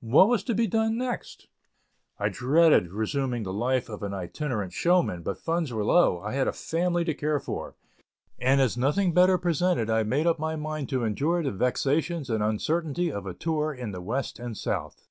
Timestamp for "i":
2.18-2.28, 6.22-6.32, 9.88-10.02